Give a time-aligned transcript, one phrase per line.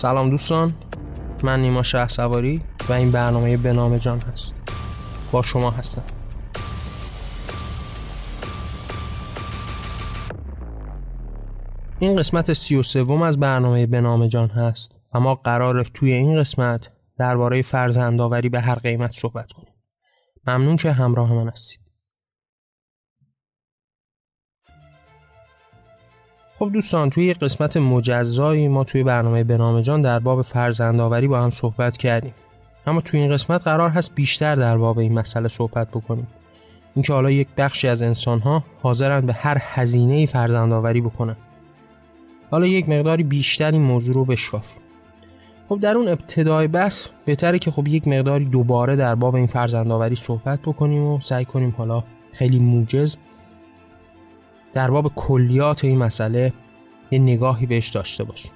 [0.00, 0.74] سلام دوستان
[1.42, 4.54] من نیما شه سواری و این برنامه به نام جان هست.
[5.32, 6.02] با شما هستم.
[11.98, 15.00] این قسمت سی و سوم از برنامه به نام جان هست.
[15.12, 19.74] اما قرار توی این قسمت درباره فرزندآوری به هر قیمت صحبت کنیم.
[20.46, 21.89] ممنون که همراه من هستید.
[26.60, 31.50] خب دوستان توی قسمت مجزایی ما توی برنامه بنام جان در باب فرزندآوری با هم
[31.50, 32.34] صحبت کردیم.
[32.86, 36.26] اما توی این قسمت قرار هست بیشتر در باب این مسئله صحبت بکنیم.
[36.94, 41.36] اینکه حالا یک بخشی از انسانها حاضرن به هر هزینه فرزندآوری بکنن.
[42.50, 44.82] حالا یک مقداری بیشتر این موضوع رو بشکافیم.
[45.68, 50.14] خب در اون ابتدای بس بهتره که خب یک مقداری دوباره در باب این فرزندآوری
[50.14, 53.16] صحبت بکنیم و سعی کنیم حالا خیلی موجز
[54.72, 56.52] در باب کلیات این مسئله
[57.10, 58.52] یه نگاهی بهش داشته باشیم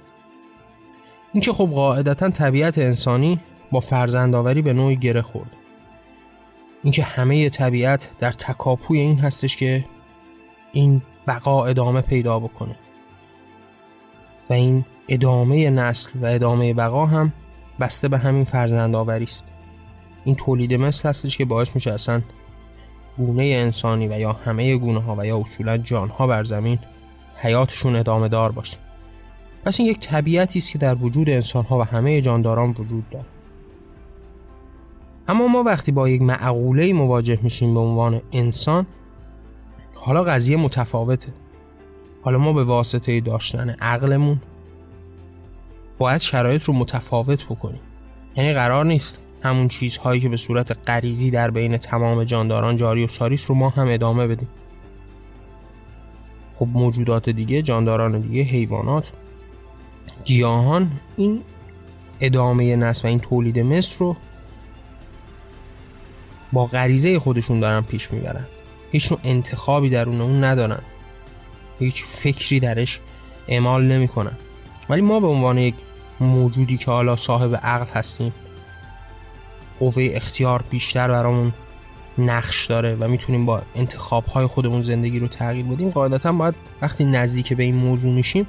[1.33, 3.39] اینکه خب قاعدتا طبیعت انسانی
[3.71, 5.51] با فرزندآوری به نوعی گره خورد.
[6.83, 9.85] اینکه همه طبیعت در تکاپوی این هستش که
[10.71, 12.75] این بقا ادامه پیدا بکنه.
[14.49, 17.33] و این ادامه نسل و ادامه بقا هم
[17.79, 19.43] بسته به همین فرزند آوری است
[20.23, 22.21] این تولید مثل هستش که باعث میشه اصلا
[23.17, 26.79] گونه انسانی و یا همه گونه ها و یا اصولا جان ها بر زمین
[27.35, 28.77] حیاتشون ادامه دار باشه.
[29.65, 33.25] پس این یک طبیعتی است که در وجود انسان ها و همه جانداران وجود داره
[35.27, 38.85] اما ما وقتی با یک معقوله مواجه میشیم به عنوان انسان
[39.95, 41.33] حالا قضیه متفاوته.
[42.21, 44.41] حالا ما به واسطه داشتن عقلمون
[45.97, 47.81] باید شرایط رو متفاوت بکنیم.
[48.35, 53.07] یعنی قرار نیست همون چیزهایی که به صورت غریزی در بین تمام جانداران جاری و
[53.07, 54.47] ساریس رو ما هم ادامه بدیم.
[56.55, 59.11] خب موجودات دیگه جانداران دیگه حیوانات
[60.23, 61.41] گیاهان این
[62.19, 64.15] ادامه نسل و این تولید مثل رو
[66.53, 68.45] با غریزه خودشون دارن پیش می‌برن.
[68.91, 70.81] هیچ نوع انتخابی درون اون ندارن.
[71.79, 72.99] هیچ فکری درش
[73.47, 74.37] اعمال نمی‌کنن.
[74.89, 75.75] ولی ما به عنوان یک
[76.19, 78.33] موجودی که حالا صاحب عقل هستیم
[79.79, 81.53] قوه اختیار بیشتر برامون
[82.17, 85.89] نقش داره و می‌تونیم با انتخاب های خودمون زندگی رو تغییر بدیم.
[85.89, 88.47] قاعدتا باید وقتی نزدیک به این موضوع میشیم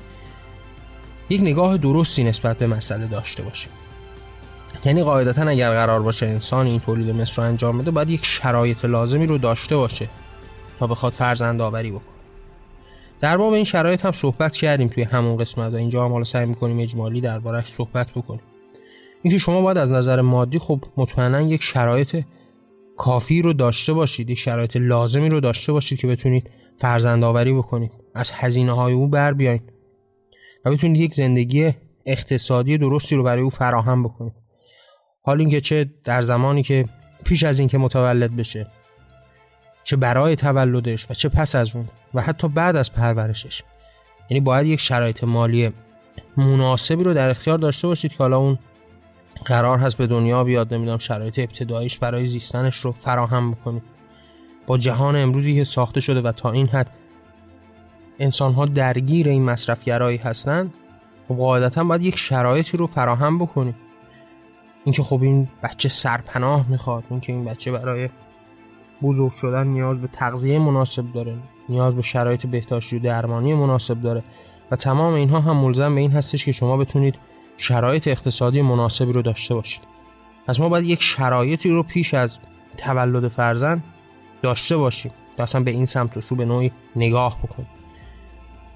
[1.31, 3.72] یک نگاه درستی نسبت به مسئله داشته باشیم.
[4.84, 8.84] یعنی قاعدتا اگر قرار باشه انسان این تولید مثل رو انجام بده باید یک شرایط
[8.84, 10.08] لازمی رو داشته باشه
[10.78, 12.16] تا بخواد فرزند آوری بکنه.
[13.20, 16.47] در باب این شرایط هم صحبت کردیم توی همون قسمت و اینجا هم حالا سعی
[16.47, 18.41] می‌کنیم اجمالی دربارهش صحبت بکنیم.
[19.26, 22.25] اینکه شما باید از نظر مادی خب مطمئنا یک شرایط
[22.97, 27.92] کافی رو داشته باشید یک شرایط لازمی رو داشته باشید که بتونید فرزند آوری بکنید.
[28.14, 29.60] از هزینه های او بر بیاین
[30.64, 31.72] و بتونید یک زندگی
[32.06, 34.32] اقتصادی درستی رو برای او فراهم بکنید.
[35.22, 36.84] حال اینکه چه در زمانی که
[37.25, 38.66] پیش از اینکه متولد بشه
[39.84, 43.62] چه برای تولدش و چه پس از اون و حتی بعد از پرورشش.
[44.31, 45.72] یعنی باید یک شرایط مالی
[46.37, 48.58] مناسبی رو در اختیار داشته باشید که حالا اون
[49.45, 53.83] قرار هست به دنیا بیاد نمی‌دونم شرایط ابتداییش برای زیستنش رو فراهم بکنید
[54.67, 56.91] با جهان امروزی که ساخته شده و تا این حد
[58.19, 60.75] انسان ها درگیر این مصرفگرایی هستند
[61.29, 63.75] خب قاعدتا باید یک شرایطی رو فراهم بکنید
[64.85, 68.09] اینکه خب این بچه سرپناه می‌خواد اینکه این بچه برای
[69.03, 71.37] بزرگ شدن نیاز به تغذیه مناسب داره
[71.69, 74.23] نیاز به شرایط بهداشتی و درمانی مناسب داره.
[74.71, 77.15] و تمام اینها هم ملزم به این هستش که شما بتونید
[77.56, 79.83] شرایط اقتصادی مناسبی رو داشته باشید.
[80.47, 82.39] پس ما باید یک شرایطی رو پیش از
[82.77, 83.84] تولد فرزند
[84.43, 87.69] داشته باشیم تا اصلا به این سمت و سو به نوعی نگاه بکنیم.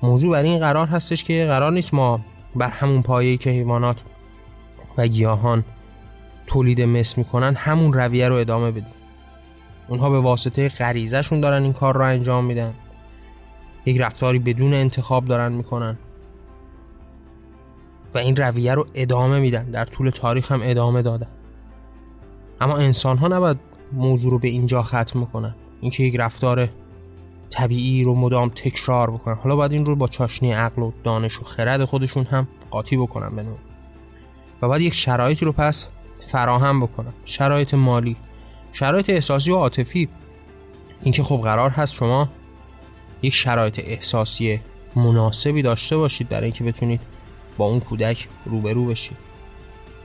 [0.02, 2.20] موضوع بر این قرار هستش که قرار نیست ما
[2.56, 4.02] بر همون پایه‌ای که حیوانات
[4.98, 5.64] و گیاهان
[6.46, 8.94] تولید مثل می‌کنن همون رویه رو ادامه بدیم.
[9.88, 12.74] اونها به واسطه غریزهشون دارن این کار رو انجام میدن.
[13.86, 15.98] یک رفتاری بدون انتخاب دارن می‌کنن.
[18.14, 19.64] و این رویه رو ادامه میدن.
[19.64, 21.28] در طول تاریخ هم ادامه دادن.
[22.60, 23.58] اما انسان ها نباید
[23.92, 26.68] موضوع رو به اینجا ختم می‌کنن اینکه یک رفتار
[27.50, 29.34] طبیعی رو مدام تکرار بکنن.
[29.34, 33.36] حالا باید این رو با چاشنی عقل و دانش و خرد خودشون هم قاطی بکنن
[33.36, 33.44] به
[34.62, 35.86] و باید یک شرایطی رو پس
[36.18, 37.12] فراهم بکنن.
[37.24, 38.16] شرایط مالی
[38.72, 40.08] شرایط احساسی و عاطفی.
[41.02, 42.28] اینکه خب قرار هست شما
[43.22, 44.60] یک شرایط احساسی
[44.96, 46.28] مناسبی داشته باشید.
[46.28, 47.00] برای اینکه بتونید
[47.56, 49.16] با اون کودک روبرو بشید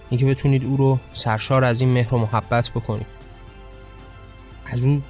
[0.10, 3.08] اینکه بتونید او رو سرشار از این مهر و محبت بکنید.
[4.66, 5.04] از اون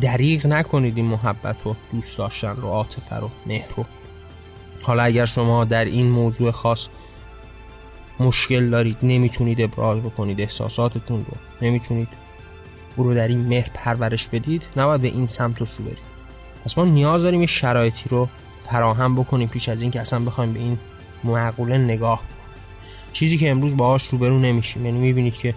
[0.00, 3.84] دریغ نکنید این محبت و دوست داشتن رو عاطفه رو مهر رو.
[4.82, 6.88] حالا اگر شما در این موضوع خاص
[8.20, 11.36] مشکل دارید نمی‌تونید ابراز بکنید احساساتتون رو.
[11.62, 12.08] نمی‌تونید
[12.96, 15.98] او رو در این مهر پرورش بدید نباید به این سمت و سو برید.
[16.64, 18.28] پس ما نیاز داریم یه شرایطی رو
[18.60, 20.78] فراهم بکنیم پیش از اینکه اصلا بخوایم به این
[21.26, 22.22] معقوله نگاه.
[23.12, 24.86] چیزی که امروز باهاش روبرو نمیشیم.
[24.86, 25.54] یعنی می‌بینید که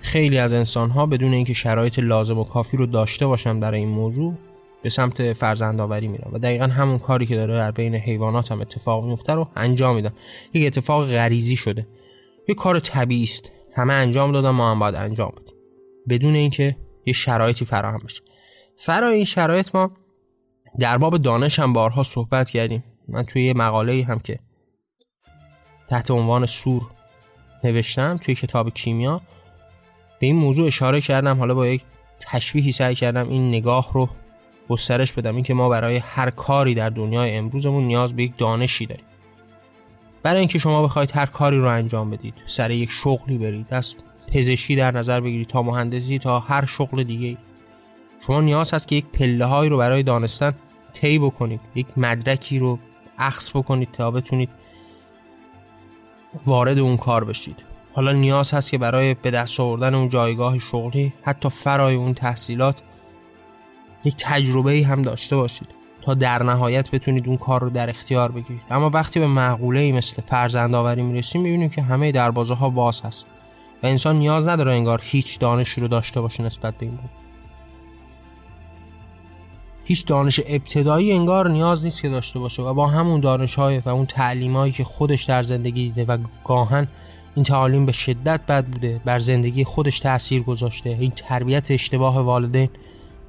[0.00, 3.88] خیلی از انسان ها بدون اینکه شرایط لازم و کافی رو داشته باشن برای این
[3.88, 4.34] موضوع
[4.82, 6.30] به سمت فرزندآوری میرن.
[6.32, 10.12] و دقیقا همون کاری که داره در بین حیوانات هم اتفاق میفته رو انجام میدن.
[10.54, 11.86] یک اتفاق غریزی شده.
[12.48, 13.52] یک کار طبیعی است.
[13.74, 15.54] همه انجام دادن ما هم باید انجام بدیم.
[16.08, 16.76] بدون اینکه
[17.06, 18.22] یه شرایطی فراهم بشه.
[18.76, 19.90] فرا این شرایط ما
[20.78, 22.84] در باب دانش هم بارها صحبت کردیم.
[23.08, 24.38] من توی یه مقاله هم که
[25.90, 26.82] تحت عنوان سور
[27.64, 29.20] نوشتم توی کتاب کیمیا.
[30.18, 31.38] به این موضوع اشاره کردم.
[31.38, 31.82] حالا با یک
[32.20, 34.08] تشبیهی سعی کردم این نگاه رو
[34.68, 35.34] گسترش بدم.
[35.34, 39.04] اینکه ما برای هر کاری در دنیای امروزمون نیاز به یک دانشی داریم.
[40.22, 43.94] برای اینکه شما بخواید هر کاری رو انجام بدید سر یک شغلی برید از
[44.32, 47.36] پزشکی در نظر بگیرید تا مهندسی تا هر شغل دیگه
[48.26, 50.54] شما نیاز هست که یک پله هایی رو برای دانستن
[50.92, 52.78] طی بکنید یک مدرکی رو
[53.18, 54.48] اخص بکنید تا بتونید
[56.46, 57.64] وارد اون کار بشید.
[57.92, 62.82] حالا نیاز هست که برای به دست آوردن اون جایگاه شغلی حتی فرای اون تحصیلات
[64.04, 65.68] یک تجربه هم داشته باشید
[66.02, 68.62] تا در نهایت بتونید اون کار رو در اختیار بگیرید.
[68.70, 73.00] اما وقتی به معقوله ای مثل فرزند آوری می‌رسیم می‌بینیم که همه دروازه ها باز
[73.00, 73.26] هست
[73.82, 77.29] و انسان نیاز نداره انگار هیچ دانشی رو داشته باشه نسبت به این موضوع
[79.84, 83.88] هیچ دانش ابتدایی انگار نیاز نیست که داشته باشه و با همون دانش های و
[83.88, 86.88] اون تعلیم هایی که خودش در زندگی دیده و گاهن
[87.34, 92.68] این تعالیم به شدت بد بوده بر زندگی خودش تاثیر گذاشته این تربیت اشتباه والدین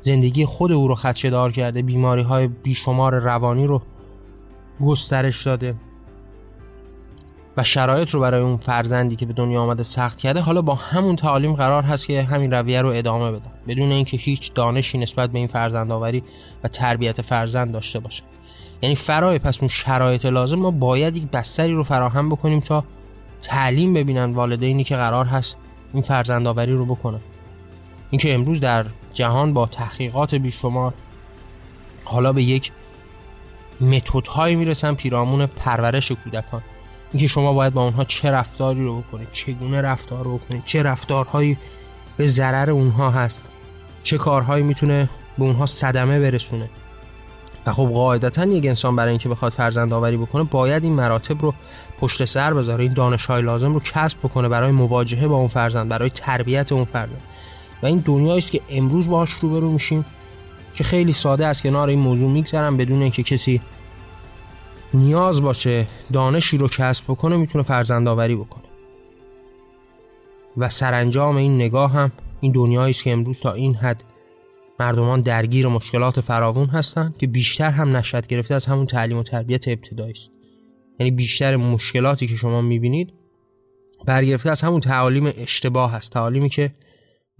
[0.02, 3.82] زندگی خود او رو خدشه دار کرده بیماری های بیشمار روانی رو
[4.80, 5.76] گسترش داده.
[7.58, 11.16] و شرایط رو برای اون فرزندی که به دنیا آمده سخت کرده حالا با همون
[11.16, 15.40] تعالیم قرار هست که همین رویه رو ادامه بدن بدون اینکه هیچ دانشی نسبت به
[15.40, 16.24] این فرزند آوری
[16.64, 18.24] و تربیت فرزند داشته باشه.
[18.82, 22.84] یعنی فرای پس اون شرایط لازم ما باید یک بستری رو فراهم بکنیم تا
[23.42, 25.58] تعلیم ببینن والدینی که قرار هست
[25.94, 27.22] این فرزند آوری رو بکنن.
[28.10, 30.94] اینکه امروز در جهان با تحقیقات بیشمار
[32.06, 32.72] حالا به یک
[33.82, 36.62] متدهایی می‌رسن پیرامون پرورش کودکان.
[37.14, 41.58] اینکه شما باید با اونها چه رفتاری رو بکنید چگونه رفتار رو بکنید چه رفتارهایی
[42.18, 43.44] به ضرر اونها هست
[44.04, 46.70] چه کارهایی می‌تونه به اونها صدمه برسونه.
[47.66, 51.54] و خب قاعدتا یک انسان برای اینکه بخواد فرزند آوری بکنه باید این مراتب رو
[52.00, 55.90] پشت سر بذاره این دانش های لازم رو کسب بکنه برای مواجهه با اون فرزند
[55.90, 57.22] برای تربیت اون فرزند.
[57.84, 60.06] و این دنیایی است که امروز باهاش روبرو میشیم
[60.74, 63.62] که خیلی ساده است کنار این موضوع میگذرم بدون اینکه کسی
[64.94, 68.64] نیاز باشه دانشی رو کسب بکنه می‌تونه فرزند آوری بکنه.
[70.58, 72.12] و سرانجام این نگاه هم
[72.42, 74.04] این دنیایی است که امروز تا این حد
[74.80, 79.68] مردمان درگیر مشکلات فراوون هستند که بیشتر هم نشد گرفته از همون تعلیم و تربیت
[79.68, 80.32] ابتدایی است.
[81.00, 83.14] یعنی بیشتر مشکلاتی که شما می‌بینید
[84.06, 86.76] برگرفته از همون تعالیم اشتباه هست تعالیمی که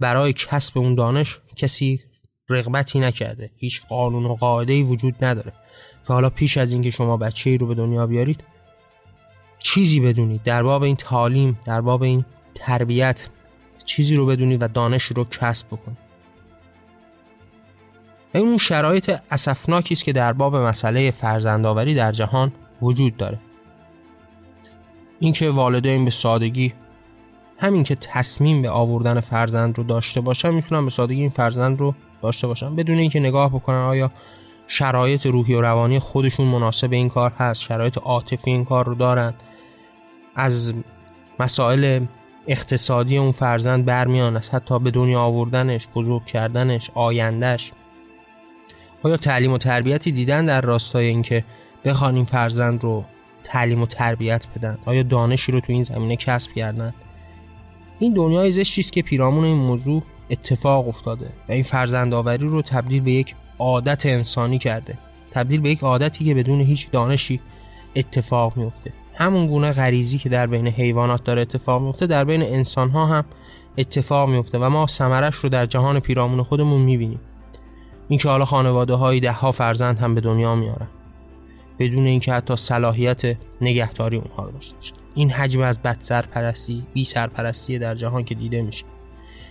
[0.00, 2.00] برای کسب اون دانش کسی
[2.48, 3.50] رغبتی نکرده.
[3.56, 5.52] هیچ قانون و قاعده وجود نداره.
[6.06, 8.44] که حالا پیش از اینکه شما بچه ای رو به دنیا بیارید
[9.58, 10.42] چیزی بدونید.
[10.42, 13.28] در باب این تعلیم در باب این تربیت
[13.84, 15.98] چیزی رو بدونید و دانش رو کسب بکنید.
[18.34, 23.38] و اون شرایط اسفناکی است که در باب مسئله فرزندآوری در جهان وجود داره.
[25.20, 26.72] اینکه والدین به سادگی
[27.58, 31.94] همین که تصمیم به آوردن فرزند رو داشته باشن می‌تونن به سادگی این فرزند رو
[32.22, 34.12] داشته باشن بدون اینکه نگاه بکنن آیا
[34.72, 39.34] شرایط روحی و روانی خودشون مناسب این کار هست شرایط عاطفی این کار رو دارن.
[40.34, 40.74] از
[41.40, 42.06] مسائل
[42.46, 47.72] اقتصادی اون فرزند برمیان از حتی به دنیا آوردنش بزرگ کردنش آیندهش
[49.02, 51.44] آیا تعلیم و تربیتی دیدن در راستای اینکه
[51.84, 53.04] بخوان این فرزند رو
[53.44, 56.94] تعلیم و تربیت بدن؟ آیا دانشی رو تو این زمینه کسب کردن؟
[57.98, 62.62] این دنیای زشتی است که پیرامون این موضوع اتفاق افتاده و این فرزند آوری رو
[62.62, 64.98] تبدیل به یک عادت انسانی کرده.
[65.30, 67.40] تبدیل به یک عادتی که بدون هیچ دانشی
[67.96, 72.90] اتفاق میفته همون گونه غریزی که در بین حیوانات داره اتفاق میفته در بین انسان
[72.90, 73.24] ها هم
[73.78, 77.20] اتفاق میفته و ما ثمرش رو در جهان پیرامون خودمون می‌بینیم.
[78.08, 80.88] اینکه حالا خانواده های ده ها فرزند هم به دنیا میارن.
[81.78, 84.94] بدون اینکه حتی صلاحیت نگهداری اونها رو داشته باشن.
[85.14, 88.84] این حجم از بد سرپرستی بی سرپرستی در جهان که دیده میشه.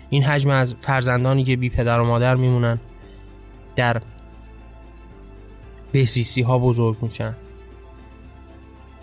[0.10, 2.80] این حجم از فرزندانی که بی پدر و مادر میمونن
[3.76, 4.02] در
[5.92, 7.36] بهسیسی ها بزرگ میشن.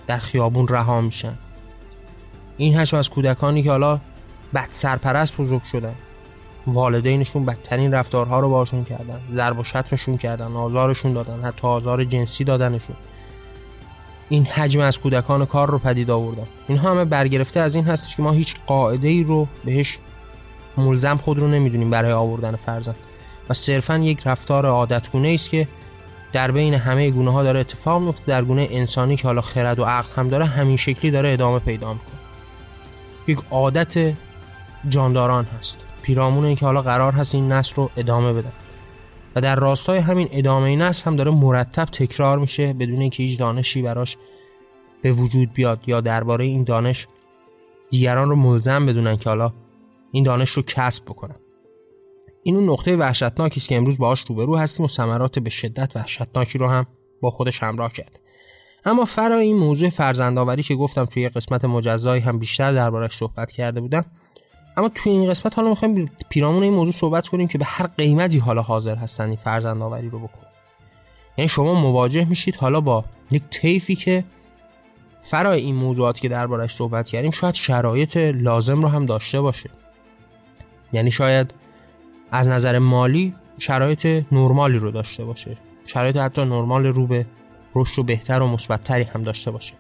[0.07, 1.35] در خیابون رها میشن.
[2.57, 4.01] این حجم از کودکانی که حالا
[4.55, 5.95] بد سرپرست بزرگ شدن.
[6.67, 9.21] والدینشون بدترین رفتارها رو باشون کردن.
[9.33, 12.97] ضرب و شتمشون کردن آزارشون دادن حتی آزار جنسی دادنشون.
[14.29, 16.47] این حجم از کودکان کار رو پدید آوردن.
[16.69, 19.99] اینها همه برگرفته از این هستش که ما هیچ قاعده ای رو بهش
[20.77, 22.97] ملزم خود رو نمی‌دونیم برای آوردن فرزند.
[23.49, 25.69] و صرفا یک رفتار عادتگونه است که
[26.33, 29.85] در بین همه گونه ها داره اتفاق میفته در گونه انسانی که حالا خرد و
[29.85, 32.19] عقل هم داره همین شکلی داره ادامه پیدا می‌کنه.
[33.27, 34.15] یک عادت
[34.89, 35.77] جانداران هست.
[36.03, 38.53] پیرامون که حالا قرار هست این نسل رو ادامه بدن.
[39.37, 43.83] و در راستای همین ادامه نسل هم داره مرتب تکرار میشه بدون اینکه هیچ دانشی
[43.83, 44.17] براش
[45.03, 47.07] به وجود بیاد یا درباره این دانش
[47.91, 49.53] دیگران رو ملزم بدونن که حالا
[50.13, 51.37] این دانش رو کسب بکنن.
[52.49, 56.59] این اون نقطه وحشتناکی است که امروز باهاش روبرو هستیم و ثمرات به شدت وحشتناکی
[56.59, 56.87] رو هم
[57.21, 58.21] با خودش همراه کرد.
[58.85, 63.81] اما فرای این موضوع فرزندآوری که گفتم توی قسمت مجزایی هم بیشتر دربارش صحبت کرده
[63.81, 64.05] بودم.
[64.77, 68.39] اما توی این قسمت حالا می‌خوایم پیرامون این موضوع صحبت کنیم که به هر قیمتی
[68.39, 70.51] حالا حاضر هستن این فرزندآوری رو بکنن.
[71.39, 74.25] یعنی شما مواجه میشید حالا با یک طیفی که
[75.23, 79.71] فرای این موضوعاتی که دربارش صحبت کردیم شاید شرایط لازم رو هم داشته باشه.
[80.93, 81.55] یعنی شاید
[82.31, 85.57] از نظر مالی شرایط نرمالی رو داشته باشه.
[85.85, 87.27] شرایط حتی نرمال رو به
[87.75, 89.75] رشد و بهتر و مثبتتری هم داشته باشه.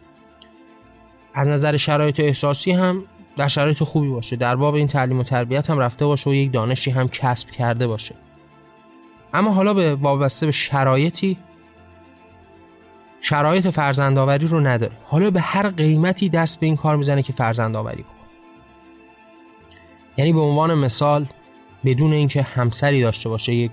[1.35, 3.05] از نظر شرایط احساسی هم
[3.37, 4.37] در شرایط خوبی باشه.
[4.37, 7.87] در باب این تعلیم و تربیت هم رفته باشه و یک دانشی هم کسب کرده
[7.87, 8.15] باشه.
[9.35, 11.37] اما حالا به وابسته به شرایطی
[13.21, 14.93] شرایط فرزندآوری رو نداره.
[15.05, 18.19] حالا به هر قیمتی دست به این کار می‌زنه که فرزندآوری بکنه.
[20.17, 21.27] یعنی به عنوان مثال
[21.85, 23.71] بدون اینکه همسری داشته باشه یک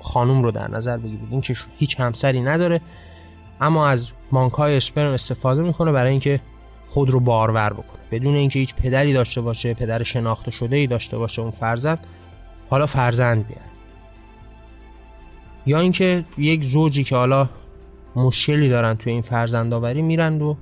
[0.00, 1.28] خانوم رو در نظر بگیرید.
[1.30, 2.80] این که هیچ همسری نداره
[3.60, 6.40] اما از بانک های اسپرم استفاده می‌کنه برای اینکه
[6.88, 8.00] خود رو بارور بکنه.
[8.10, 12.06] بدون اینکه هیچ پدری داشته باشه پدر شناخته شده ای داشته باشه اون فرزند
[12.70, 13.62] حالا فرزند بیاره.
[15.66, 17.48] یا اینکه یک زوجی که حالا
[18.16, 20.54] مشکلی دارن توی این فرزند آوری میرن و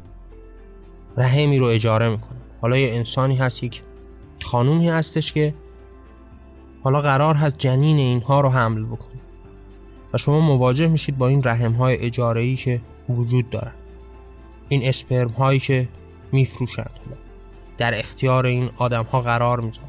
[1.16, 2.40] رحمی رو اجاره می‌کنن.
[2.61, 3.83] حالا یه انسانی هست یک
[4.42, 5.54] خانومی هستش که
[6.84, 9.20] حالا قرار هست جنین اینها رو حمل بکنه.
[10.14, 13.74] و شما مواجه میشید با این رحم های اجاره ای که وجود دارن.
[14.68, 15.88] این اسپرم هایی که
[16.32, 16.90] میفروشند
[17.78, 19.88] در اختیار این آدم ها قرار می‌ذارن.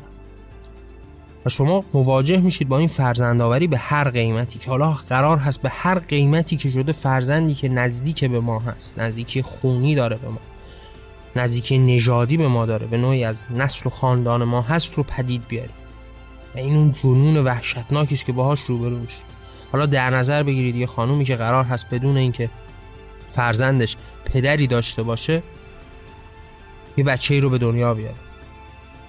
[1.45, 5.69] و شما مواجه میشید با این فرزندآوری به هر قیمتی که حالا قرار هست به
[5.69, 8.99] هر قیمتی که شده فرزندی که نزدیک به ما هست.
[8.99, 10.39] نزدیکی خونی داره به ما.
[11.35, 12.87] نزدیکی نژادی به ما داره.
[12.87, 15.84] به نوعی از نسل و خاندان ما هست رو پدید بیاریم
[16.55, 19.23] و این اون جنون وحشتناکی است که باهاش روبرو میشید
[19.71, 22.49] حالا در نظر بگیرید یه خانومی که قرار هست بدون اینکه
[23.31, 23.95] فرزندش
[24.25, 25.43] پدری داشته باشه
[26.97, 28.15] یه بچه ای رو به دنیا بیاره.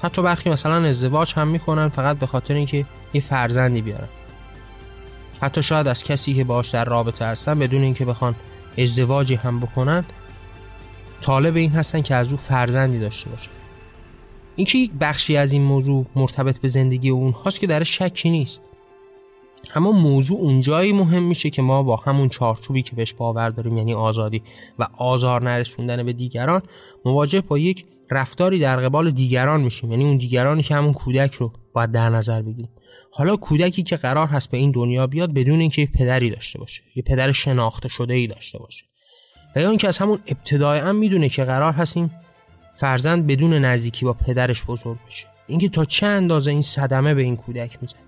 [0.02, 2.84] حتی برخی مثلا ازدواج هم می‌کنن فقط به خاطر اینکه
[3.14, 4.08] یه فرزندی بیارن.
[5.40, 8.34] حتی شاید از کسی که باش در رابطه هستن بدون اینکه بخوان
[8.78, 10.04] ازدواجی هم بکنن
[11.20, 13.50] طالب این هستن که از او فرزندی داشته باشن
[14.56, 18.62] اینکه یک بخشی از این موضوع مرتبط به زندگی اونهاست که در شکی نیست.
[19.75, 23.94] اما موضوع اونجایی مهم میشه که ما با همون چارچوبی که بهش باور داریم یعنی
[23.94, 24.42] آزادی
[24.78, 26.62] و آزار نرسوندن به دیگران
[27.04, 29.90] مواجه با یک رفتاری در قبال دیگران میشیم.
[29.90, 32.68] یعنی اون دیگرانی که همون کودک رو باید در نظر بگیریم.
[33.10, 37.02] حالا کودکی که قرار هست به این دنیا بیاد بدون اینکه پدری داشته باشه یه
[37.02, 38.84] پدر شناخته شده ای داشته باشه.
[39.56, 42.10] و یا اینکه از همون ابتدای هم می‌دونه که قرار هست این
[42.76, 47.37] فرزند بدون نزدیکی با پدرش بزرگ بشه اینکه تا چه اندازه این صدمه به این
[47.37, 48.00] کودک می‌زنه؟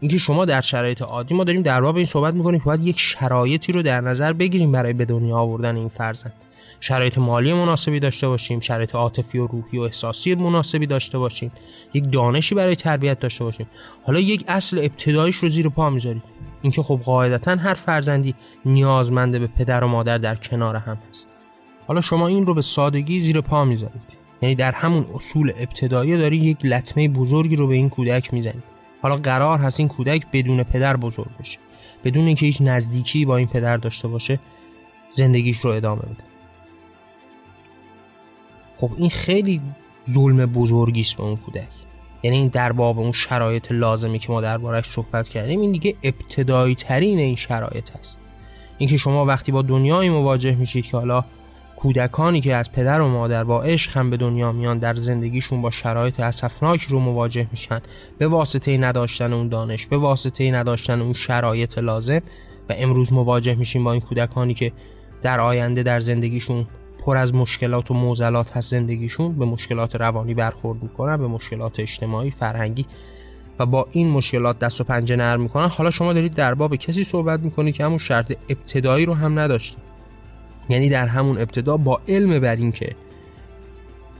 [0.00, 2.98] اینکه شما در شرایط عادی ما داریم در باب این صحبت می‌کنیم که باید یک
[2.98, 6.32] شرایطی رو در نظر بگیریم برای به دنیا آوردن این فرزند.
[6.80, 11.52] شرایط مالی مناسبی داشته باشیم شرایط عاطفی و روحی و احساسی مناسبی داشته باشیم
[11.94, 13.66] یک دانشی برای تربیت داشته باشیم.
[14.02, 16.22] حالا یک اصل ابتدایش رو زیر پا می‌ذارید
[16.62, 21.29] اینکه خب قاعدتا هر فرزندی نیازمنده به پدر و مادر در کنار هم هست.
[21.90, 24.02] حالا شما این رو به سادگی زیر پا می‌ذارید
[24.42, 28.62] یعنی در همون اصول ابتدایی داری یک لطمه بزرگی رو به این کودک می‌زنید.
[29.02, 31.58] حالا قرار هست این کودک بدون پدر بزرگ بشه.
[32.04, 34.40] بدون اینکه هیچ نزدیکی با این پدر داشته باشه
[35.10, 36.24] زندگیش رو ادامه بده.
[38.76, 39.60] خب این خیلی
[40.10, 41.68] ظلم بزرگی است به اون کودک.
[42.22, 46.74] یعنی این در باب اون شرایط لازمی که ما دربارش صحبت کردیم این دیگه ابتدایی
[46.74, 48.18] ترین این شرایط هست
[48.78, 51.24] اینکه شما وقتی با دنیایی مواجه میشید که حالا
[51.82, 55.70] کودکانی که از پدر و مادر با عشق هم به دنیا میان در زندگیشون با
[55.70, 57.80] شرایط اسفناکی رو مواجه میشن.
[58.18, 62.20] به واسطه نداشتن اون دانش به واسطه نداشتن اون شرایط لازم.
[62.68, 64.72] و امروز مواجه میشیم با این کودکانی که
[65.22, 66.66] در آینده در زندگیشون
[67.04, 68.70] پر از مشکلات و موزلات هست.
[68.70, 72.86] زندگیشون به مشکلات روانی برخورد می‌کنن به مشکلات اجتماعی فرهنگی.
[73.58, 75.68] و با این مشکلات دست و پنجه نرم می‌کنن.
[75.68, 79.78] حالا شما دارید در باب کسی صحبت می‌کنید که همون شرط ابتدایی رو هم نداشته
[80.70, 82.92] یعنی در همون ابتدا با علم بر این که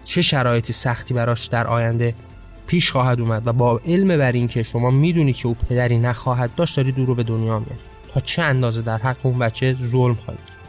[0.04, 2.14] چه شرایطی سختی براش در آینده
[2.66, 6.54] پیش خواهد اومد و با علم بر این که شما می‌دونی که او پدری نخواهد
[6.54, 10.14] داشت داری دور رو به دنیا میاد تا چه اندازه در حق اون بچه ظلم
[10.14, 10.61] خواهید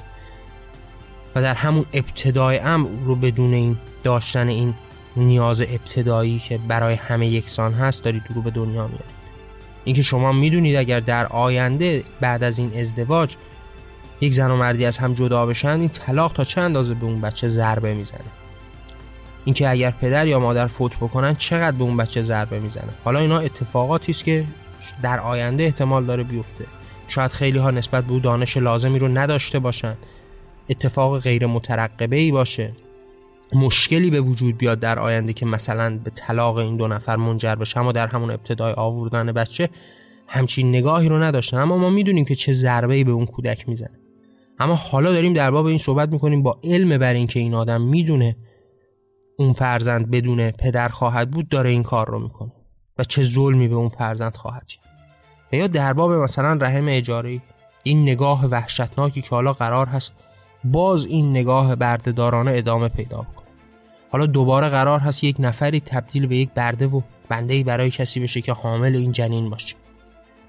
[1.36, 4.74] و در همون ابتدای امر رو بدون این داشتن این
[5.18, 9.22] نیاز ابتدایی که برای همه یکسان هست دارید رو به دنیا میارید
[9.84, 13.36] اینکه شما می‌دونید اگر در آینده بعد از این ازدواج
[14.22, 17.22] یک زن و مردی از هم جدا بشن این طلاق تا چه اندازه به اون
[17.22, 18.20] بچه ضربه می‌زنه؟
[19.46, 23.40] اینکه اگر پدر یا مادر فوت بکنن چقدر به اون بچه ضربه می‌زنه؟ حالا اینا
[23.40, 24.46] اتفاقاتی است که
[25.02, 26.66] در آینده احتمال داره بیفته.
[27.08, 29.98] شاید خیلی ها نسبت به او دانش لازمی رو نداشته باشند
[30.70, 32.72] اتفاق غیر مترقبه ای باشه.
[33.54, 37.80] مشکلی به وجود بیاد در آینده که مثلا به طلاق این دو نفر منجر بشه
[37.80, 39.70] اما در همون ابتدای آوردن بچه
[40.28, 41.58] همچین نگاهی رو نداشتن.
[41.58, 44.01] اما ما می‌دونیم که چه ضربه ای به اون کودک می‌زنه.
[44.62, 48.36] اما حالا داریم در باب این صحبت می‌کنیم با علم بر اینکه این آدم می‌دونه
[49.40, 52.52] اون فرزند بدون پدر خواهد بود داره این کار رو می‌کنه
[52.98, 54.80] و چه ظلمی به اون فرزند خواهد شد.
[55.54, 57.42] و یا در باب مثلا رحم اجاره
[57.84, 60.14] این نگاه وحشتناکی که حالا قرار هست
[60.64, 63.48] باز این نگاه بردهدارانه ادامه پیدا کنه
[64.12, 68.42] حالا دوباره قرار هست یک نفری تبدیل به یک برده و بنده برای کسی بشه
[68.42, 69.76] که حامل این جنین باشه.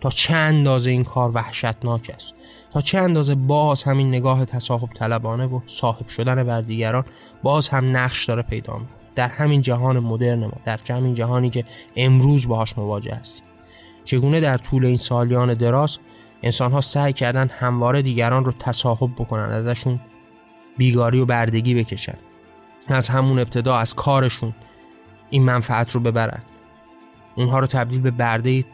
[0.03, 2.35] تا چه اندازه این کار وحشتناک است؟
[2.73, 7.05] تا چه اندازه باز همین نگاه تصاحب طلبانه و صاحب شدن بر دیگران
[7.43, 11.65] باز هم نقش داره پیدا می‌کنه؟ در همین جهان مدرن ما در همین جهانی که
[11.97, 13.45] امروز باهاش مواجه هستیم.
[14.05, 15.99] چگونه در طول این سالیان دراز
[16.43, 20.01] انسان ها سعی کردن همواره دیگران رو تصاحب بکنن ازشون
[20.77, 22.19] بیگاری و بردگی بکشن
[22.88, 24.55] از همون ابتدا از کارشون
[25.31, 26.43] این منفعت رو ببرن؟
[27.37, 28.65] اونها رو تبدیل به برده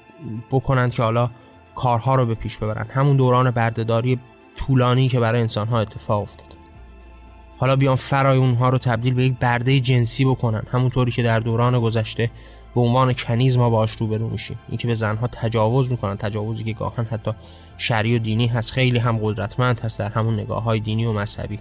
[0.51, 1.31] بکنند که حالا
[1.75, 2.87] کارها رو به پیش ببرن.
[2.91, 4.19] همون دوران بردهداری
[4.57, 6.47] طولانی که برای انسان ها اتفاق افتاد.
[7.59, 10.63] حالا بیان فرای اونها رو تبدیل به یک برده جنسی بکنن.
[10.73, 12.31] همونطوری که در دوران گذشته
[12.75, 14.59] به عنوان کنیز ما باش روبرو میشیم.
[14.69, 16.17] اینکه به زنها تجاوز می‌کنن.
[16.17, 17.31] تجاوزی که گاهن حتی
[17.77, 18.73] شرعی و دینی هست.
[18.73, 21.59] خیلی هم قدرتمند هست در همون نگاه های دینی و مذهبی.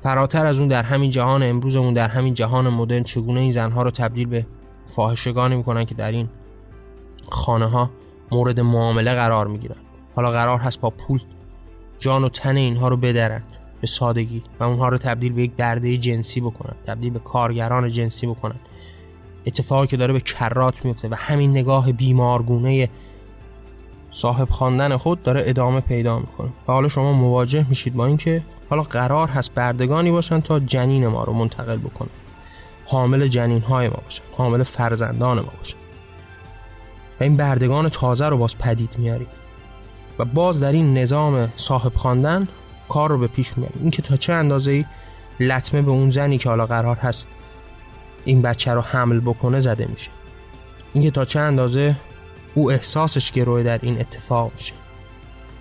[0.00, 3.90] فراتر از اون در همین جهان امروزمون در همین جهان مدرن چگونه این زنها رو
[3.90, 4.46] تبدیل به
[4.86, 6.28] فاحشگانی می‌کنن که در این
[7.30, 7.90] خانه ها
[8.32, 9.76] مورد معامله قرار می‌گیرن.
[10.16, 11.20] حالا قرار هست با پول
[11.98, 13.42] جان و تن اینها رو بدرن
[13.80, 18.26] به سادگی و اونها رو تبدیل به یک برده جنسی بکنن تبدیل به کارگران جنسی
[18.26, 18.56] بکنن.
[19.46, 22.88] اتفاقی که داره به کرات میفته و همین نگاه بیمارگونه
[24.10, 26.48] صاحب خواندن خود داره ادامه پیدا می‌کنه.
[26.68, 31.24] و حالا شما مواجه میشید با اینکه حالا قرار هست بردگانی باشن تا جنین ما
[31.24, 32.10] رو منتقل بکنن.
[32.86, 35.76] حامل جنین های ما باشن حامل فرزندان ما باشن.
[37.20, 39.28] و این بردگان تازه رو باز پدید میاریم.
[40.18, 42.48] و باز در این نظام صاحب خواندن
[42.88, 43.80] کار رو به پیش میاریم.
[43.80, 44.84] اینکه تا چه اندازه ای
[45.40, 47.26] لطمه به اون زنی که حالا قرار هست
[48.24, 50.10] این بچه رو حمل بکنه زده میشه.
[50.92, 51.96] اینکه تا چه اندازه
[52.54, 54.72] او احساسش گروه در این اتفاق میشه.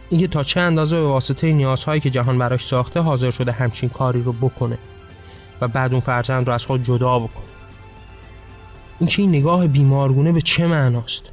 [0.09, 4.23] اینکه تا چه اندازه به واسطه نیازهایی که جهان براش ساخته حاضر شده همچین کاری
[4.23, 4.77] رو بکنه
[5.61, 7.45] و بعد اون فرزند رو از خود جدا بکنه.
[8.99, 11.23] اینکه این نگاه بیمارگونه به چه معناست؟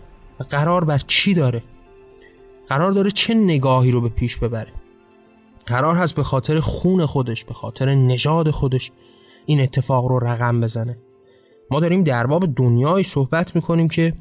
[0.41, 1.63] و قرار بر چی داره؟
[2.69, 4.73] قرار داره چه نگاهی رو به پیش ببره؟
[5.67, 8.93] قرار هست به خاطر خون خودش به خاطر نژاد خودش
[9.47, 10.99] این اتفاق رو رقم بزنه.
[11.71, 14.15] ما داریم در باب دنیایی صحبت می‌کنیم که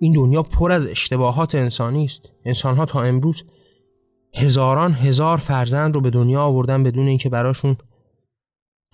[0.00, 2.30] این دنیا پر از اشتباهات انسانی است.
[2.44, 3.44] انسان تا امروز
[4.34, 7.76] هزاران هزار فرزند رو به دنیا آوردن بدون اینکه براشون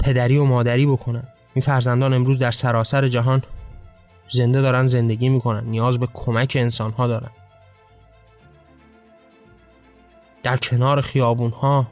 [0.04, 1.28] پدری و مادری بکنن.
[1.54, 3.42] این فرزندان امروز در سراسر جهان
[4.28, 5.68] زنده دارن زندگی می‌کنن.
[5.68, 7.30] نیاز به کمک انسان ها دارن.
[10.42, 11.86] در کنار خیابون ها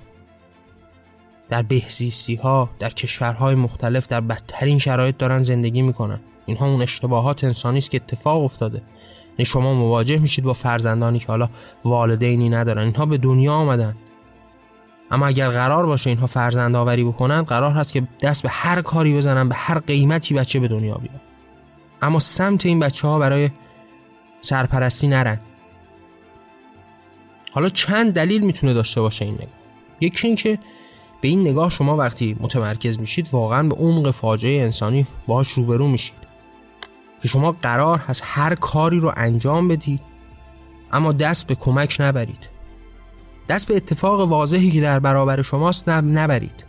[1.49, 6.21] در بهزیستی ها در کشورهای مختلف در بدترین شرایط دارن زندگی می‌کنن.
[6.47, 8.83] اینها اون اشتباهات انسانی است که اتفاق افتاده.
[9.39, 11.49] یعنی شما مواجه میشید با فرزندانی که حالا
[11.85, 12.83] والدینی ندارن.
[12.83, 13.97] اینها به دنیا آمدن.
[15.11, 19.17] اما اگر قرار باشه اینها فرزند آوری بکنن قرار هست که دست به هر کاری
[19.17, 21.21] بزنن به هر قیمتی بچه به دنیا بیاد.
[22.03, 23.51] اما سمت این بچه ها برای
[24.41, 25.39] سرپرستی نرن.
[27.53, 29.49] حالا چند دلیل می‌تونه داشته باشه این نگاه.
[30.01, 30.59] یکی اینکه
[31.21, 36.27] به این نگاه شما وقتی متمرکز میشید واقعا به عمق فاجعه انسانی باهاش روبرو میشید.
[37.23, 40.01] که شما قرار هست هر کاری رو انجام بدید
[40.93, 42.49] اما دست به کمک نبرید.
[43.49, 46.65] دست به اتفاق واضحی که در برابر شماست نبرید.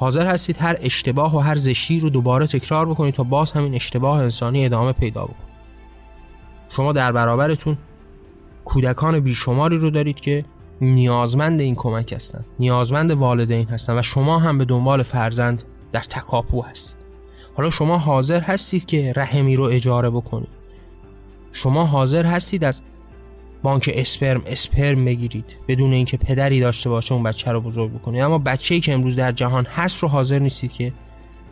[0.00, 4.18] حاضر هستید هر اشتباه و هر زشتی رو دوباره تکرار بکنید تا باز همین اشتباه
[4.18, 5.50] انسانی ادامه پیدا بکنید
[6.68, 7.78] شما در برابرتون
[8.64, 10.44] کودکان بیشماری رو دارید که
[10.80, 16.62] نیازمند این کمک هستند نیازمند والدین هستند و شما هم به دنبال فرزند در تکاپو
[16.62, 16.96] هستید.
[17.56, 20.48] حالا شما حاضر هستید که رحمی رو اجاره بکنید.
[21.52, 22.80] شما حاضر هستید از
[23.62, 28.38] بانک اسپرم اسپرم بگیرید بدون اینکه پدری داشته باشه اون بچه رو بزرگ بکنید اما
[28.38, 30.92] بچه‌ای که امروز در جهان هست رو حاضر نیستید که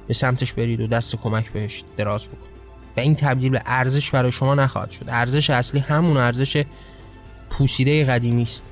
[0.09, 2.59] به سمتش برید و دست کمک بهش دراز بکنید.
[2.97, 5.05] و این تبدیل به ارزش برای شما نخواهد شد.
[5.09, 6.65] ارزش اصلی همون ارزش
[7.51, 8.65] پوسیده قدیمی است.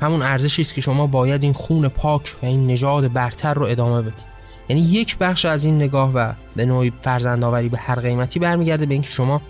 [0.00, 4.02] همون ارزشی است که شما باید این خون پاک و این نژاد برتر رو ادامه
[4.02, 4.34] بدید.
[4.68, 8.94] یعنی یک بخش از این نگاه و به نوعی فرزندآوری به هر قیمتی برمیگرده به
[8.94, 9.40] اینکه شما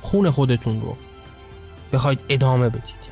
[0.00, 0.96] خون خودتون رو
[1.92, 3.08] بخواید ادامه بدید.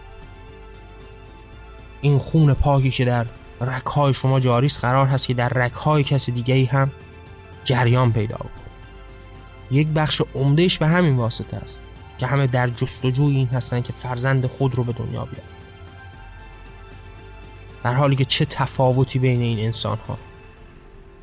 [2.01, 3.27] این خون پاکی که در
[3.61, 6.91] رکهای شما جاری است قرار هست که در رکهای کسی دیگه ای هم
[7.65, 8.51] جریان پیدا کنه
[9.71, 11.83] یک بخش عمدهش به همین واسطه است
[12.19, 15.49] که همه در جستجوی این هستن که فرزند خود رو به دنیا بیارن.
[17.85, 20.19] در حالی که چه تفاوتی بین این انسان ها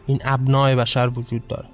[0.07, 1.72] این ابنای بشر وجود داره.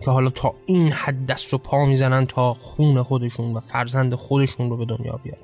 [0.00, 4.70] که حالا تا این حد دست و پا می‌زنن تا خون خودشون و فرزند خودشون
[4.70, 5.42] رو به دنیا بیارن.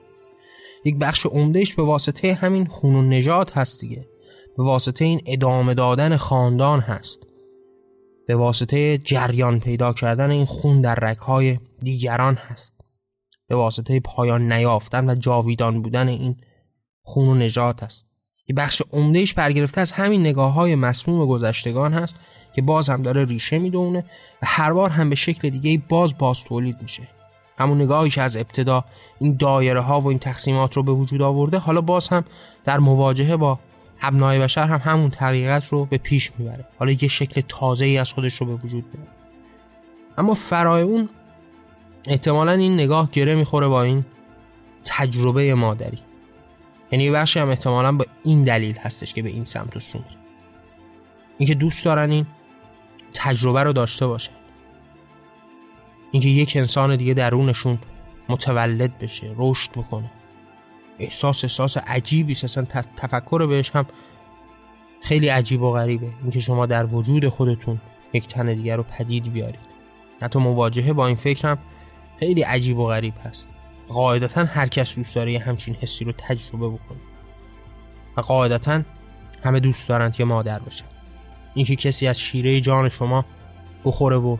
[0.84, 4.08] یک بخش عمدهش به واسطه همین خون و نجات هست دیگه.
[4.56, 7.18] به واسطه این ادامه دادن خاندان هست.
[8.26, 12.74] به واسطه جریان پیدا کردن این خون در رکهای دیگران هست.
[13.48, 16.36] به واسطه پایان نیافتن و جاویدان بودن این
[17.02, 18.06] خون و نجات هست.
[18.48, 22.16] یه بخش عمدهش برگرفته از همین نگاه های مسموم گذشتگان هست
[22.54, 24.04] که باز هم داره ریشه می‌دونه
[24.42, 27.02] و هر بار هم به شکل دیگه باز باز تولید میشه.
[27.58, 28.84] همون نگاهی که از ابتدا
[29.20, 32.24] این دایره ها و این تقسیمات رو به وجود آورده حالا باز هم
[32.64, 33.58] در مواجهه با
[34.02, 36.64] ابنای بشر هم همون طریقت رو به پیش می‌بره.
[36.78, 39.10] حالا یه شکل تازه ای از خودش رو به وجود میاره
[40.18, 41.08] اما فرای اون
[42.06, 44.04] احتمالا این نگاه گره می‌خوره با این
[44.84, 45.98] تجربه مادری.
[46.92, 49.98] یعنی بخشی هم احتمالا با این دلیل هستش که به این سمت و
[51.38, 52.26] اینکه دوست دارن این
[53.14, 54.32] تجربه رو داشته باشن
[56.12, 57.78] اینکه یک انسان دیگه درونشون
[58.28, 60.10] متولد بشه رشد بکنه.
[60.98, 62.64] احساس احساس عجیبی اصلا
[62.96, 63.86] تفکر بهش هم
[65.00, 66.12] خیلی عجیب و غریبه.
[66.22, 67.80] اینکه شما در وجود خودتون
[68.12, 69.74] یک تن دیگر رو پدید بیارید.
[70.20, 71.58] حتی مواجهه با این فکر هم
[72.20, 73.48] خیلی عجیب و غریب هست.
[73.88, 76.98] قاعدتا هر کس دوست داره یه همچین حسی رو تجربه بکنه.
[78.16, 78.82] و قاعدتا
[79.44, 80.93] همه دوست دارند که مادر باشن
[81.54, 83.24] اینکه کسی از شیره جان شما
[83.84, 84.36] بخوره و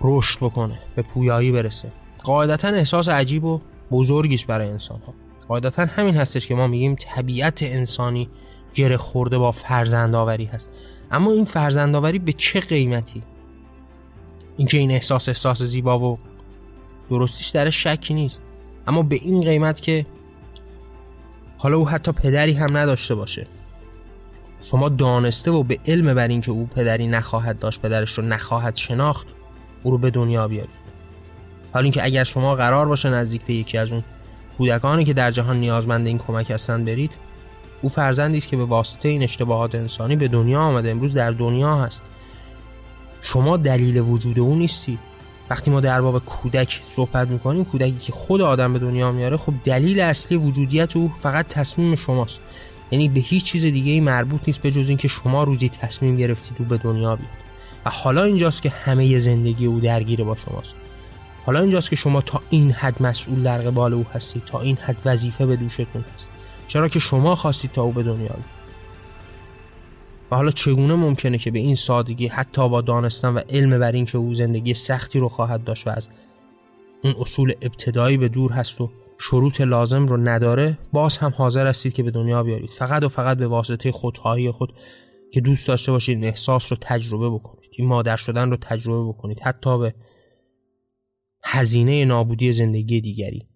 [0.00, 1.92] رشد بکنه به پویایی برسه.
[2.24, 5.14] قاعدتا احساس عجیب و بزرگیش برای انسان ها
[5.48, 8.28] قاعدتا همین هستش که ما میگیم طبیعت انسانی
[8.74, 10.70] گره خورده با فرزندآوری هست.
[11.10, 13.22] اما این فرزندآوری به چه قیمتی؟
[14.56, 16.18] اینکه این احساس احساس زیبا و
[17.10, 18.42] درستیش در شکی نیست.
[18.86, 20.06] اما به این قیمت که
[21.58, 23.46] حالا او حتی پدری هم نداشته باشه.
[24.64, 29.26] شما دانسته و به علم بر اینکه او پدری نخواهد داشت پدرش رو نخواهد شناخت
[29.82, 30.82] او رو به دنیا بیارید
[31.72, 34.04] حالا اینکه اگر شما قرار باشه نزدیک به یکی از اون
[34.58, 37.10] کودکانی که در جهان نیازمند این کمک هستند برید
[37.82, 41.76] او فرزندی است که به واسطه این اشتباهات انسانی به دنیا آمده امروز در دنیا
[41.76, 42.02] هست.
[43.20, 44.98] شما دلیل وجود او نیستید.
[45.50, 49.54] وقتی ما در باب کودک صحبت می‌کنیم کودکی که خود آدم به دنیا میاره خب
[49.64, 52.40] دلیل اصلی وجودیت او فقط تصمیم شماست.
[52.92, 56.56] یعنی به هیچ چیز دیگه ای مربوط نیست به جز اینکه شما روزی تصمیم گرفتید
[56.58, 57.30] او به دنیا بیاد
[57.84, 60.74] و حالا اینجاست که همه زندگی او درگیر با شماست.
[61.46, 65.02] حالا اینجاست که شما تا این حد مسئول در قبال او هستید تا این حد
[65.04, 66.30] وظیفه به دوشتون هست.
[66.68, 68.44] چرا که شما خواستید تا او به دنیا بیاد
[70.30, 74.06] و حالا چگونه ممکنه که به این سادگی حتی با دانستن و علم بر این
[74.06, 76.08] که او زندگی سختی رو خواهد داشت و از
[77.04, 78.90] اون اصول ابتدایی به دور هست و
[79.24, 82.70] شروط لازم رو نداره باز هم حاضر هستید که به دنیا بیارید.
[82.70, 84.72] فقط و فقط به واسطه خودخواهی خود
[85.32, 87.70] که دوست داشته باشید احساس رو تجربه بکنید.
[87.78, 89.40] این مادر شدن رو تجربه بکنید.
[89.40, 89.94] حتی به
[91.44, 93.48] هزینه نابودی زندگی دیگری.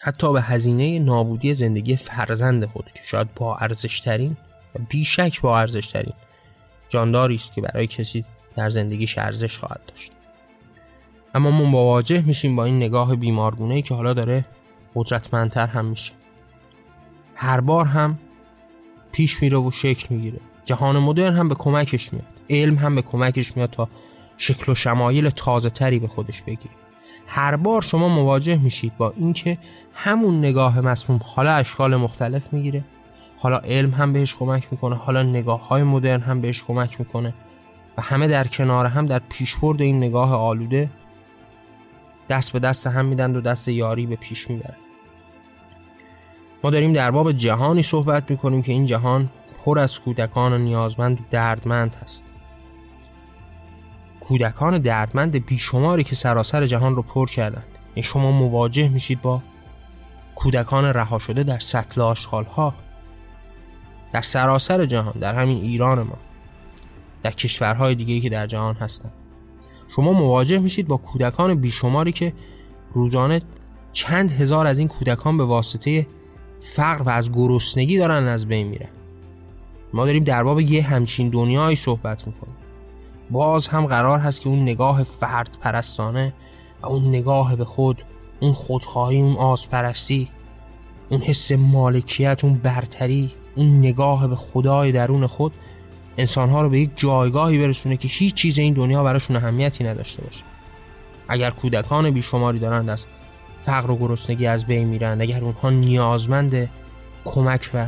[0.00, 4.36] حتی به هزینه نابودی زندگی فرزند خود که شاید با ارزش ترین
[4.88, 6.14] بیشک با ارزش ترین
[6.88, 8.24] جانداری است که برای کسی
[8.56, 10.15] در زندگیش ارزش خواهد داشت.
[11.36, 14.44] اما ما مواجه میشیم با این نگاه بیمارگونه که حالا داره
[14.94, 16.12] قدرتمندتر هم میشه.
[17.34, 18.18] هر بار هم
[19.12, 20.40] پیش میره و شکل می‌گیره.
[20.64, 22.26] جهان مدرن هم به کمکش میاد.
[22.50, 23.88] علم هم به کمکش میاد تا
[24.36, 26.74] شکل و شمایل تازه تری به خودش بگیره.
[27.26, 29.58] هر بار شما مواجه میشید با اینکه
[29.94, 32.84] همون نگاه مصموم حالا اشکال مختلف می‌گیره.
[33.38, 37.34] حالا علم هم بهش کمک می‌کنه حالا نگاه های مدرن هم بهش کمک می‌کنه.
[37.98, 40.90] و همه در کنار هم در پیشبرد این نگاه آلوده
[42.28, 44.76] دست به دست هم میدن و دست یاری به پیش می‌برن.
[46.64, 49.30] ما داریم در باب جهانی صحبت می‌کنیم که این جهان
[49.64, 52.24] پر از کودکان و نیازمند و دردمند هست.
[54.20, 57.66] کودکان دردمند بیشماری که سراسر جهان رو پر کردند.
[57.88, 59.42] یعنی شما مواجه میشید با
[60.34, 62.74] کودکان رها شده در سطل آشغال ها
[64.12, 66.18] در سراسر جهان در همین ایران ما.
[67.22, 69.10] در کشورهای دیگه که در جهان هستن
[69.88, 72.32] شما مواجه میشید با کودکان بیشماری که
[72.92, 73.40] روزانه
[73.92, 76.06] چند هزار از این کودکان به واسطه
[76.58, 78.88] فقر و از گرسنگی دارن از بین میرن.
[79.94, 82.56] ما داریم در باب یه همچین دنیایی صحبت می‌کنیم.
[83.30, 86.34] باز هم قرار هست که اون نگاه فرد پرستانه
[86.82, 88.02] و اون نگاه به خود
[88.40, 90.28] اون خودخواهی اون آزپرستی
[91.08, 95.52] اون حس مالکیت اون برتری اون نگاه به خدای درون خود
[96.16, 100.44] انسانها رو به یک جایگاهی برسونه که هیچ چیز این دنیا براشون اهمیتی نداشته باشه.
[101.28, 103.06] اگر کودکان بیشماری دارند از
[103.60, 105.22] فقر و گرسنگی از بین میرند.
[105.22, 106.70] اگر اونها نیازمند
[107.24, 107.86] کمک و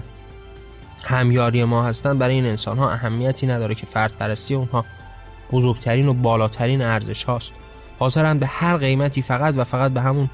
[1.05, 4.85] همیاری ما هستند برای این انسان ها اهمیتی نداره که فرد پرستی اونها
[5.53, 7.53] بزرگترین و بالاترین ارزش هاست.
[7.99, 10.31] حاضرن به هر قیمتی فقط و فقط به همون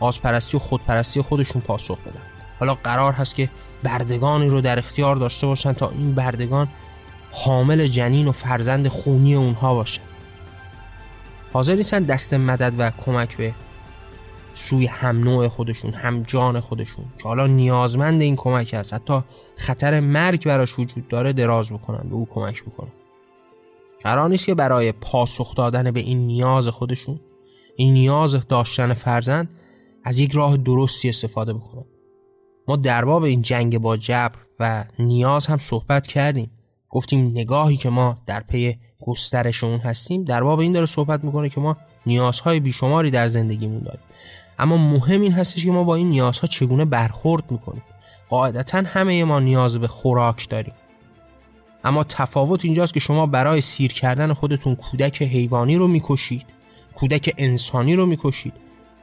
[0.00, 2.22] آزپرستی و خودپرستی خودشون پاسخ بدن.
[2.60, 3.48] حالا قرار هست که
[3.82, 6.68] بردگانی رو در اختیار داشته باشن تا این بردگان
[7.32, 10.02] حامل جنین و فرزند خونی اونها باشن
[11.52, 13.54] حاضر نیستن دست مدد و کمک به
[14.54, 17.04] سوی هم نوع خودشون هم جان خودشون.
[17.18, 18.94] که حالا نیازمند این کمک هست.
[18.94, 19.20] حتی
[19.56, 22.92] خطر مرگ براش وجود داره دراز بکنن به او کمک بکنن.
[24.02, 27.20] قرار نیست که برای پاسخ دادن به این نیاز خودشون
[27.76, 29.54] این نیاز داشتن فرزند
[30.04, 31.84] از یک راه درستی استفاده بکنن.
[32.68, 36.50] ما در باب این جنگ با جبر و نیاز هم صحبت کردیم.
[36.92, 41.48] گفتیم نگاهی که ما در پی گسترش اون هستیم در باب این داره صحبت می‌کنه
[41.48, 41.76] که ما
[42.06, 44.00] نیازهای بیشماری در زندگیمون داریم.
[44.58, 47.82] اما مهم این هستش که ما با این نیازها چگونه برخورد می‌کنیم.
[48.28, 50.74] قاعدتا همه ما نیاز به خوراک داریم.
[51.84, 56.46] اما تفاوت اینجاست که شما برای سیر کردن خودتون کودک حیوانی رو می‌کشید
[56.94, 58.52] کودک انسانی رو می‌کشید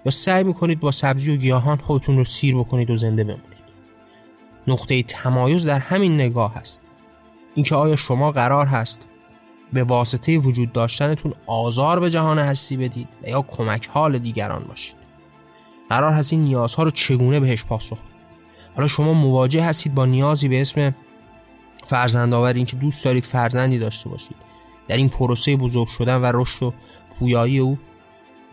[0.06, 3.63] یا سعی می‌کنید با سبزی و گیاهان خودتون رو سیر بکنید و زنده بمونید.
[4.67, 6.80] نقطه تمایز در همین نگاه هست.
[7.56, 9.06] اینکه آیا شما قرار هست
[9.74, 14.96] به واسطه وجود داشتنتون آزار به جهان هستی بدید و یا کمک حال دیگران باشید؟
[15.90, 18.20] قرار هست این نیازها رو چگونه بهش پاسخ بدید؟
[18.76, 20.96] حالا شما مواجه هستید با نیازی به اسم
[21.86, 24.36] فرزند آور که دوست دارید فرزندی داشته باشید.
[24.88, 26.74] در این پروسه بزرگ شدن و رشد و
[27.20, 27.78] پویایی او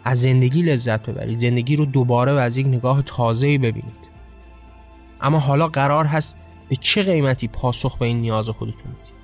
[0.04, 1.38] از زندگی لذت ببرید.
[1.38, 4.06] زندگی رو دوباره و از یک نگاه تازه‌ای ببینید.
[5.20, 6.36] اما حالا قرار هست
[6.68, 9.16] به چه قیمتی پاسخ به این نیاز خودتون بدید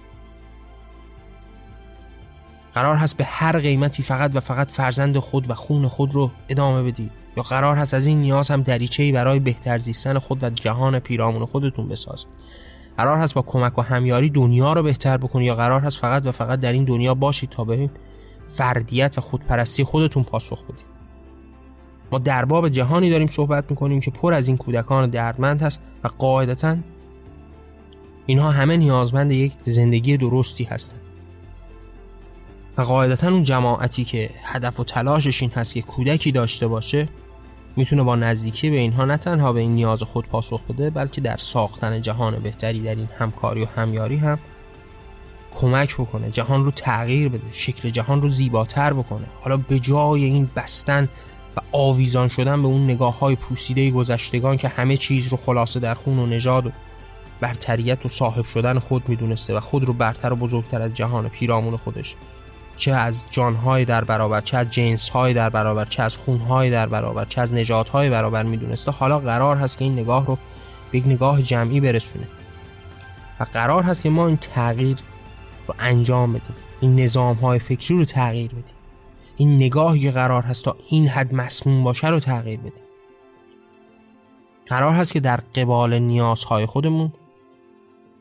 [2.74, 6.82] قرار هست به هر قیمتی فقط و فقط فرزند خود و خون خود رو ادامه
[6.82, 7.10] بدید.
[7.36, 11.44] یا قرار هست از این نیاز هم دریچه‌ای برای بهتر زیستن خود و جهان پیرامون
[11.44, 12.28] خودتون بسازید.
[12.96, 15.46] قرار هست با کمک و همیاری دنیا رو بهتر بکنید.
[15.46, 17.90] یا قرار هست فقط و فقط در این دنیا باشید تا به
[18.44, 20.84] فردیت و خودپرستی خودتون پاسخ بدید.
[22.12, 26.08] ما در باب جهانی داریم صحبت می‌کنیم که پر از این کودکان دردمند هست و
[26.08, 26.76] قاعدتا
[28.26, 31.00] اینها همه نیازمند یک زندگی درستی هستند.
[32.78, 37.08] و قاعدتا اون جماعتی که هدف و تلاشش این هست که کودکی داشته باشه
[37.76, 41.36] می‌تونه با نزدیکی به اینها نه تنها به این نیاز خود پاسخ بده بلکه در
[41.36, 44.38] ساختن جهان بهتری در این همکاری و همیاری هم
[45.54, 49.26] کمک بکنه جهان رو تغییر بده شکل جهان رو زیباتر بکنه.
[49.40, 51.08] حالا به جای این بستن
[51.56, 55.94] و آویزان شدن به اون نگاه های پوسیده گذشتگان که همه چیز رو خلاصه در
[55.94, 56.70] خون و نژاد و
[57.42, 61.76] برتریت و صاحب شدن خود می‌دونسته و خود رو برتر و بزرگتر از جهان پیرامون
[61.76, 62.16] خودش.
[62.76, 67.24] چه از جانهای در برابر چه از جنسهای در برابر چه از خونهای در برابر
[67.24, 68.90] چه از نجاتهای برابر می‌دونسته.
[68.90, 70.38] حالا قرار هست که این نگاه رو
[70.90, 72.28] به یک نگاه جمعی برسونه.
[73.40, 74.96] و قرار هست که ما این تغییر
[75.68, 76.56] رو انجام بدیم.
[76.80, 78.74] این نظام های فکری رو تغییر بدیم.
[79.36, 82.84] این نگاهی که قرار هست تا این حد مسموم باشه رو تغییر بدیم.
[84.66, 87.12] قرار هست که در قبال نیازهای خودمون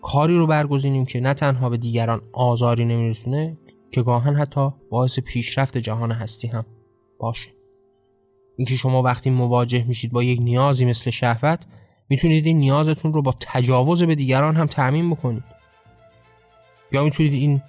[0.01, 3.57] کاری رو برگزینیم که نه تنها به دیگران آزاری نمیرسونه
[3.91, 6.65] که گاهن حتی باعث پیشرفت جهان هستی هم
[7.19, 7.49] باشه.
[8.55, 11.65] اینکه شما وقتی مواجه میشید با یک نیازی مثل شهوت
[12.09, 15.43] می‌تونید این نیازتون رو با تجاوز به دیگران هم تعمین بکنید.
[16.91, 17.61] یا می‌تونید این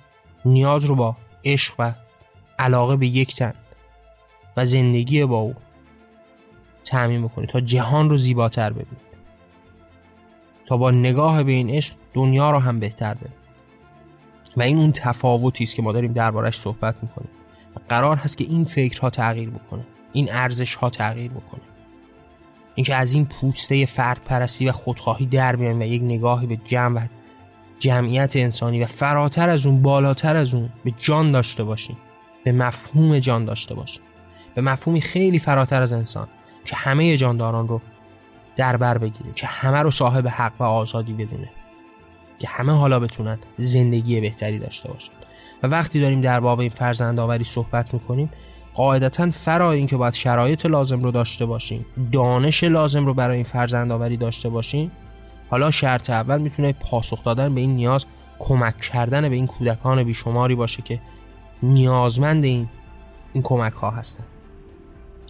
[0.44, 1.94] نیاز رو با عشق و
[2.58, 3.52] علاقه به یک تن
[4.56, 5.54] و زندگی با او
[6.84, 9.12] تعمین بکنید تا جهان رو زیباتر ببینید.
[10.66, 13.42] تا با نگاه به این عشق دنیا رو هم بهتر ببینید
[14.56, 17.30] و این اون تفاوتی است که ما داریم دربارش صحبت می‌کنیم.
[17.88, 19.86] قرار هست که این فکرها تغییر بکنه.
[20.12, 21.60] این ارزش ها تغییر بکنه.
[22.74, 27.00] اینکه از این پوسته فرد پرستی و خودخواهی در بیایم و یک نگاهی به جمع
[27.00, 27.06] و
[27.78, 31.96] جمعیت انسانی و فراتر از اون بالاتر از اون به جان داشته باشیم.
[32.44, 34.02] به مفهوم جان داشته باشیم.
[34.54, 36.28] به مفهومی خیلی فراتر از انسان
[36.64, 37.80] که همه جانداران رو
[38.56, 41.50] در بر بگیره که همه رو صاحب حق و آزادی بدونه.
[42.42, 45.12] که همه حالا بتونن زندگی بهتری داشته باشن.
[45.62, 48.30] و وقتی داریم در باب این فرزند آوری صحبت می‌کنیم
[48.74, 53.44] قاعدتا فرا این که باید شرایط لازم رو داشته باشیم دانش لازم رو برای این
[53.44, 54.92] فرزند آوری داشته باشیم
[55.50, 58.06] حالا شرط اول می‌تونه پاسخ دادن به این نیاز
[58.38, 61.00] کمک کردن به این کودکان بیشماری باشه که
[61.62, 62.68] نیازمند این
[63.32, 64.24] این کمک ها هستن.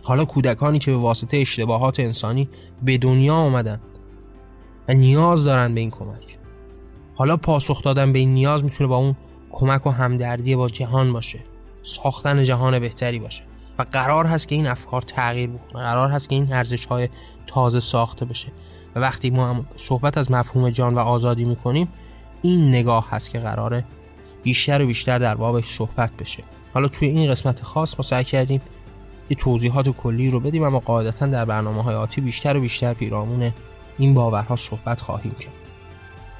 [0.02, 2.48] حالا کودکانی که به واسطه اشتباهات انسانی
[2.82, 3.80] به دنیا آمدن
[4.88, 6.41] و نیاز دارن به این کمک.
[7.14, 9.16] حالا پاسخ دادن به این نیاز می‌تونه با اون
[9.50, 11.38] کمک و همدردی با جهان باشه.
[11.82, 13.42] ساختن جهان بهتری باشه.
[13.78, 15.82] و قرار هست که این افکار تغییر بکنه.
[15.82, 17.08] قرار هست که این ارزش های
[17.46, 18.48] تازه ساخته بشه.
[18.94, 21.88] و وقتی ما صحبت از مفهوم جان و آزادی می‌کنیم
[22.42, 23.84] این نگاه هست که قراره
[24.42, 26.42] بیشتر و بیشتر در بابش صحبت بشه.
[26.74, 28.60] حالا توی این قسمت خاص ما سعی کردیم
[29.30, 33.52] یه توضیحات کلی رو بدیم اما قاعدتا در برنامه های آتی بیشتر و بیشتر پیرامون
[33.98, 35.61] این باورها صحبت خواهیم کرد.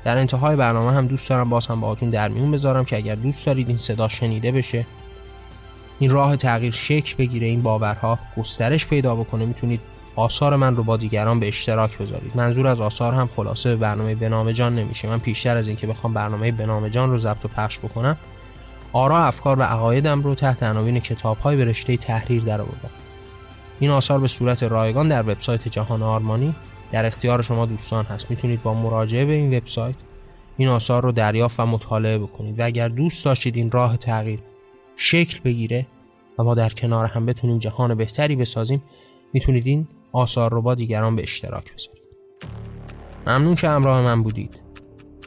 [0.04, 3.46] در انتهای برنامه هم دوست دارم باز هم باهاتون در میون بذارم که اگر دوست
[3.46, 4.86] دارید این صدا شنیده بشه
[5.98, 9.80] این راه تغییر شکل بگیره این باورها گسترش پیدا بکنه می‌تونید
[10.16, 12.36] آثار من رو با دیگران به اشتراک بذارید.
[12.36, 15.08] منظور از آثار هم خلاصه به برنامه بنام جان نمیشه.
[15.08, 18.16] من پیشتر از اینکه بخوام برنامه بنام جان رو ضبط و پخش بکنم
[18.92, 22.90] آرا افکار و عقایدم رو تحت عناوین کتاب‌های به رشته تحریر درآوردم.
[23.80, 26.54] این آثار به صورت رایگان در وبسایت جهان آرمانی
[26.92, 28.31] در اختیار شما دوستان هست.
[28.31, 29.94] می‌تونید با مراجعه به این وبسایت
[30.57, 32.61] این آثار رو دریافت و مطالعه بکنید.
[32.61, 34.40] و اگر دوست داشتید این راه تغییر
[34.96, 35.87] شکل بگیره
[36.38, 38.83] و ما در کنار هم بتونیم جهان بهتری بسازیم
[39.33, 42.02] می‌تونید این آثار رو با دیگران به اشتراک بذارید.
[43.26, 44.61] ممنون که همراه من بودید.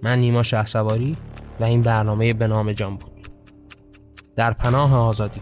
[0.04, 1.18] من نیما شهسواری
[1.60, 3.30] و این برنامه به نام جان بود.
[4.36, 5.42] در پناه آزادی.